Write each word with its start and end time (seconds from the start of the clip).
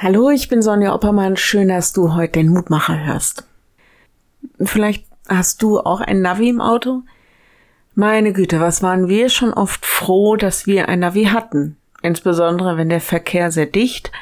Hallo, 0.00 0.30
ich 0.30 0.48
bin 0.48 0.62
Sonja 0.62 0.94
Oppermann. 0.94 1.36
Schön, 1.36 1.66
dass 1.66 1.92
du 1.92 2.14
heute 2.14 2.34
den 2.34 2.50
Mutmacher 2.50 3.04
hörst. 3.04 3.48
Vielleicht 4.60 5.04
hast 5.28 5.60
du 5.60 5.80
auch 5.80 6.00
ein 6.00 6.22
Navi 6.22 6.50
im 6.50 6.60
Auto? 6.60 7.02
Meine 7.96 8.32
Güte, 8.32 8.60
was 8.60 8.80
waren 8.80 9.08
wir 9.08 9.28
schon 9.28 9.52
oft 9.52 9.84
froh, 9.84 10.36
dass 10.36 10.68
wir 10.68 10.88
ein 10.88 11.00
Navi 11.00 11.24
hatten. 11.24 11.76
Insbesondere 12.00 12.76
wenn 12.76 12.90
der 12.90 13.00
Verkehr 13.00 13.50
sehr 13.50 13.66
dicht, 13.66 14.12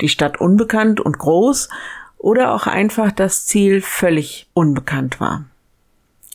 die 0.00 0.08
Stadt 0.08 0.40
unbekannt 0.40 0.98
und 0.98 1.18
groß 1.18 1.68
oder 2.16 2.54
auch 2.54 2.66
einfach 2.66 3.12
das 3.12 3.44
Ziel 3.44 3.82
völlig 3.82 4.48
unbekannt 4.54 5.20
war. 5.20 5.44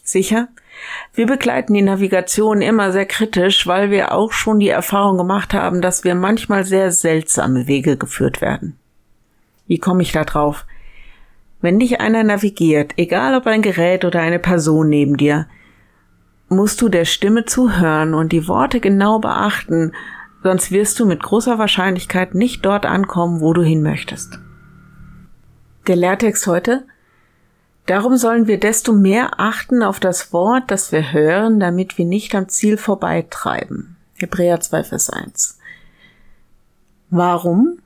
Sicher? 0.04 0.50
Wir 1.16 1.26
begleiten 1.26 1.74
die 1.74 1.82
Navigation 1.82 2.62
immer 2.62 2.92
sehr 2.92 3.08
kritisch, 3.08 3.66
weil 3.66 3.90
wir 3.90 4.12
auch 4.12 4.34
schon 4.34 4.60
die 4.60 4.70
Erfahrung 4.70 5.18
gemacht 5.18 5.56
haben, 5.56 5.82
dass 5.82 6.04
wir 6.04 6.14
manchmal 6.14 6.64
sehr 6.64 6.92
seltsame 6.92 7.66
Wege 7.66 7.98
geführt 7.98 8.40
werden. 8.40 8.78
Wie 9.68 9.78
komme 9.78 10.02
ich 10.02 10.12
da 10.12 10.24
drauf? 10.24 10.66
Wenn 11.62 11.80
dich 11.80 12.02
einer 12.02 12.24
navigiert, 12.24 12.94
egal 12.98 13.36
ob 13.36 13.48
ein 13.48 13.62
Gerät 13.62 14.04
oder 14.04 14.22
eine 14.22 14.40
Person 14.40 14.90
neben 14.90 15.16
dir, 15.16 15.48
musst 16.50 16.82
du 16.82 16.90
der 16.90 17.06
Stimme 17.06 17.46
zuhören 17.46 18.14
und 18.14 18.32
die 18.32 18.48
Worte 18.48 18.80
genau 18.80 19.20
beachten, 19.20 19.94
sonst 20.44 20.72
wirst 20.72 21.00
du 21.00 21.06
mit 21.06 21.24
großer 21.24 21.58
Wahrscheinlichkeit 21.58 22.36
nicht 22.36 22.66
dort 22.66 22.86
ankommen, 22.86 23.40
wo 23.40 23.54
du 23.54 23.62
hin 23.64 23.82
möchtest. 23.82 24.40
Der 25.88 25.96
Lehrtext 25.96 26.48
heute? 26.48 26.86
Darum 27.86 28.16
sollen 28.16 28.48
wir 28.48 28.60
desto 28.60 28.94
mehr 28.94 29.40
achten 29.40 29.84
auf 29.84 30.00
das 30.00 30.32
Wort, 30.32 30.72
das 30.72 30.92
wir 30.92 31.12
hören, 31.12 31.60
damit 31.60 31.98
wir 31.98 32.06
nicht 32.06 32.34
am 32.36 32.48
Ziel 32.48 32.78
vorbeitreiben. 32.78 33.98
Hebräer 34.16 34.62
2, 34.62 34.84
Vers 34.86 35.10
1. 35.10 35.60
Warum? 37.10 37.80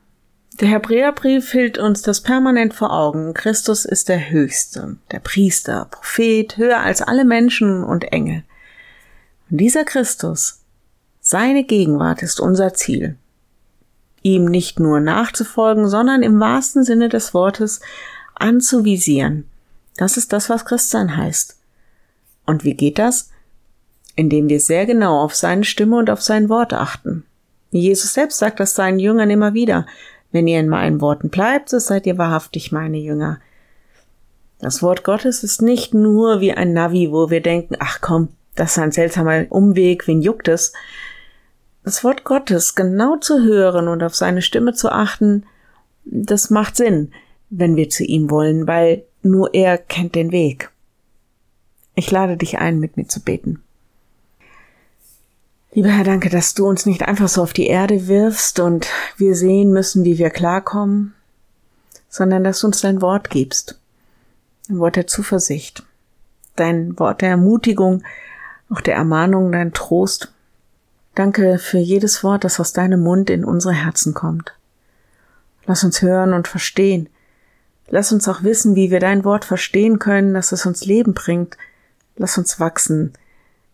Der 0.59 0.70
Hebräerbrief 0.70 1.53
hält 1.53 1.77
uns 1.77 2.02
das 2.02 2.21
permanent 2.21 2.73
vor 2.73 2.91
Augen. 2.91 3.35
Christus 3.35 3.85
ist 3.85 4.09
der 4.09 4.32
Höchste, 4.32 4.98
der 5.12 5.20
Priester, 5.20 5.87
Prophet, 5.91 6.57
höher 6.57 6.79
als 6.79 7.04
alle 7.04 7.26
Menschen 7.26 7.84
und 7.84 8.12
Engel. 8.12 8.43
Und 9.51 9.57
dieser 9.57 9.85
Christus, 9.85 10.62
seine 11.21 11.63
Gegenwart 11.63 12.23
ist 12.23 12.40
unser 12.40 12.73
Ziel. 12.73 13.17
Ihm 14.23 14.45
nicht 14.45 14.79
nur 14.79 14.99
nachzufolgen, 14.99 15.87
sondern 15.87 16.23
im 16.23 16.40
wahrsten 16.40 16.84
Sinne 16.84 17.07
des 17.07 17.35
Wortes 17.35 17.79
anzuvisieren. 18.34 19.48
Das 19.95 20.17
ist 20.17 20.34
das, 20.34 20.49
was 20.49 20.65
Christsein 20.65 21.17
heißt. 21.17 21.55
Und 22.48 22.63
wie 22.63 22.73
geht 22.73 22.98
das? 22.98 23.29
Indem 24.15 24.49
wir 24.49 24.60
sehr 24.60 24.87
genau 24.87 25.21
auf 25.21 25.35
seine 25.35 25.65
Stimme 25.65 25.98
und 25.98 26.10
auf 26.10 26.23
sein 26.23 26.49
Wort 26.49 26.73
achten. 26.73 27.26
Jesus 27.70 28.13
selbst 28.13 28.39
sagt 28.39 28.60
das 28.60 28.73
seinen 28.73 28.98
Jüngern 28.98 29.29
immer 29.29 29.54
wieder. 29.54 29.85
Wenn 30.31 30.47
ihr 30.47 30.59
in 30.59 30.70
meinen 30.70 31.01
Worten 31.01 31.29
bleibt, 31.29 31.70
so 31.70 31.79
seid 31.79 32.05
ihr 32.05 32.17
wahrhaftig 32.17 32.71
meine 32.71 32.97
Jünger. 32.97 33.39
Das 34.59 34.81
Wort 34.81 35.03
Gottes 35.03 35.43
ist 35.43 35.61
nicht 35.61 35.93
nur 35.93 36.41
wie 36.41 36.51
ein 36.51 36.73
Navi, 36.73 37.11
wo 37.11 37.29
wir 37.29 37.41
denken, 37.41 37.75
ach 37.79 38.01
komm, 38.01 38.29
das 38.55 38.71
ist 38.71 38.79
ein 38.79 38.91
seltsamer 38.91 39.45
Umweg, 39.49 40.07
wen 40.07 40.21
juckt 40.21 40.48
es? 40.48 40.73
Das 41.83 42.03
Wort 42.03 42.23
Gottes 42.23 42.75
genau 42.75 43.17
zu 43.17 43.43
hören 43.43 43.87
und 43.87 44.03
auf 44.03 44.15
seine 44.15 44.41
Stimme 44.41 44.73
zu 44.73 44.91
achten, 44.91 45.45
das 46.03 46.49
macht 46.49 46.75
Sinn, 46.75 47.11
wenn 47.49 47.75
wir 47.75 47.89
zu 47.89 48.03
ihm 48.03 48.29
wollen, 48.29 48.67
weil 48.67 49.03
nur 49.21 49.53
er 49.53 49.77
kennt 49.77 50.15
den 50.15 50.31
Weg. 50.31 50.71
Ich 51.95 52.11
lade 52.11 52.37
dich 52.37 52.57
ein, 52.57 52.79
mit 52.79 52.98
mir 52.98 53.07
zu 53.07 53.21
beten. 53.21 53.63
Lieber 55.77 55.89
Herr, 55.89 56.05
danke, 56.05 56.29
dass 56.31 56.55
du 56.55 56.65
uns 56.67 56.87
nicht 56.87 57.03
einfach 57.03 57.27
so 57.27 57.43
auf 57.43 57.53
die 57.53 57.67
Erde 57.67 58.07
wirfst 58.07 58.59
und 58.59 58.87
wir 59.15 59.35
sehen 59.35 59.71
müssen, 59.71 60.05
wie 60.05 60.17
wir 60.17 60.31
klarkommen, 60.31 61.13
sondern 62.09 62.43
dass 62.43 62.61
du 62.61 62.65
uns 62.65 62.81
dein 62.81 62.99
Wort 62.99 63.29
gibst. 63.29 63.79
Ein 64.69 64.79
Wort 64.79 64.95
der 64.95 65.05
Zuversicht, 65.05 65.85
dein 66.55 66.97
Wort 66.97 67.22
der 67.22 67.29
Ermutigung, 67.29 68.01
auch 68.71 68.81
der 68.81 68.95
Ermahnung, 68.95 69.51
dein 69.51 69.71
Trost. 69.71 70.33
Danke 71.13 71.59
für 71.59 71.77
jedes 71.77 72.23
Wort, 72.23 72.43
das 72.43 72.59
aus 72.59 72.73
deinem 72.73 73.03
Mund 73.03 73.29
in 73.29 73.45
unsere 73.45 73.75
Herzen 73.75 74.16
kommt. 74.16 74.55
Lass 75.67 75.83
uns 75.83 76.01
hören 76.01 76.33
und 76.33 76.47
verstehen. 76.47 77.07
Lass 77.87 78.11
uns 78.11 78.27
auch 78.27 78.41
wissen, 78.41 78.75
wie 78.75 78.89
wir 78.89 78.99
dein 78.99 79.23
Wort 79.23 79.45
verstehen 79.45 79.99
können, 79.99 80.33
dass 80.33 80.51
es 80.51 80.66
uns 80.66 80.85
Leben 80.85 81.13
bringt. 81.13 81.55
Lass 82.16 82.35
uns 82.39 82.59
wachsen 82.59 83.13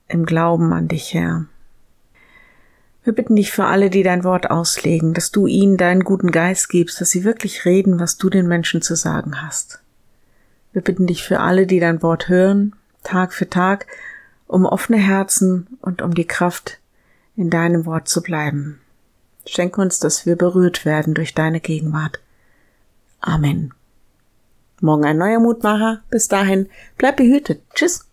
im 0.09 0.25
Glauben 0.25 0.73
an 0.73 0.89
dich, 0.89 1.13
Herr. 1.13 1.45
Wir 3.03 3.13
bitten 3.13 3.35
dich 3.35 3.51
für 3.51 3.65
alle, 3.65 3.89
die 3.89 4.03
dein 4.03 4.23
Wort 4.23 4.49
auslegen, 4.49 5.13
dass 5.13 5.31
du 5.31 5.45
ihnen 5.45 5.77
deinen 5.77 6.03
guten 6.03 6.31
Geist 6.31 6.69
gibst, 6.69 7.01
dass 7.01 7.09
sie 7.09 7.23
wirklich 7.23 7.65
reden, 7.65 7.99
was 7.99 8.17
du 8.17 8.29
den 8.29 8.47
Menschen 8.47 8.81
zu 8.81 8.95
sagen 8.95 9.41
hast. 9.41 9.81
Wir 10.71 10.81
bitten 10.81 11.07
dich 11.07 11.23
für 11.23 11.39
alle, 11.39 11.67
die 11.67 11.79
dein 11.79 12.01
Wort 12.01 12.29
hören, 12.29 12.75
Tag 13.03 13.33
für 13.33 13.49
Tag, 13.49 13.87
um 14.47 14.65
offene 14.65 14.97
Herzen 14.97 15.67
und 15.81 16.01
um 16.01 16.13
die 16.13 16.25
Kraft, 16.25 16.79
in 17.35 17.49
deinem 17.49 17.85
Wort 17.85 18.07
zu 18.07 18.21
bleiben. 18.21 18.79
Schenke 19.45 19.81
uns, 19.81 19.99
dass 19.99 20.25
wir 20.25 20.35
berührt 20.35 20.85
werden 20.85 21.13
durch 21.13 21.33
deine 21.33 21.59
Gegenwart. 21.59 22.19
Amen. 23.19 23.73
Morgen 24.79 25.05
ein 25.05 25.17
neuer 25.17 25.39
Mutmacher. 25.39 26.01
Bis 26.09 26.27
dahin, 26.27 26.69
bleib 26.97 27.17
behütet. 27.17 27.61
Tschüss. 27.73 28.05